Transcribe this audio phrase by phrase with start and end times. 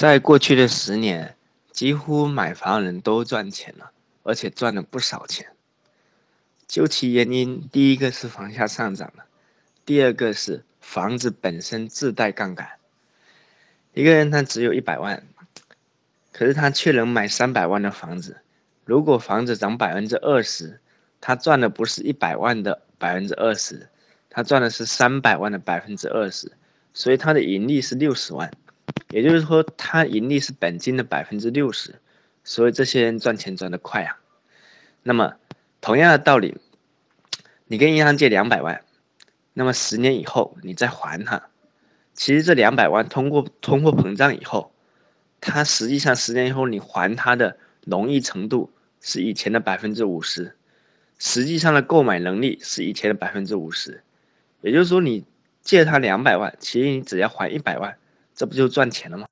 [0.00, 1.36] 在过去的十年，
[1.72, 3.90] 几乎买房人都赚钱了，
[4.22, 5.48] 而且赚了不少钱。
[6.66, 9.26] 究其原因，第一个是房价上涨了，
[9.84, 12.66] 第二个是房子本身自带杠杆。
[13.92, 15.22] 一个人他只有一百万，
[16.32, 18.40] 可是他却能买三百万的房子。
[18.86, 20.80] 如果房子涨百分之二十，
[21.20, 23.90] 他赚的不是一百万的百分之二十，
[24.30, 26.52] 他赚的是三百万的百分之二十，
[26.94, 28.50] 所以他的盈利是六十万。
[29.10, 31.96] 也就是说，他盈利是本金的百分之六十，
[32.44, 34.20] 所以这些人赚钱赚得快啊。
[35.02, 35.34] 那么，
[35.80, 36.56] 同样的道理，
[37.66, 38.82] 你跟银行借两百万，
[39.52, 41.48] 那么十年以后你再还他，
[42.14, 44.72] 其实这两百万通过通货膨胀以后，
[45.40, 50.54] 它实际上十年以后你还他的容易程度是以前的百分之五十，
[51.18, 54.02] 实际上的购买能力是以前的百分之五十。
[54.60, 55.24] 也就是说，你
[55.62, 57.96] 借他两百万，其实你只要还一百万。
[58.40, 59.26] 这不就赚钱了吗？